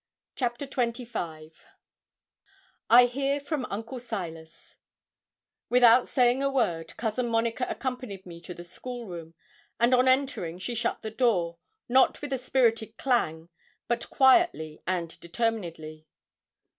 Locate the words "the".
8.55-8.63, 11.03-11.11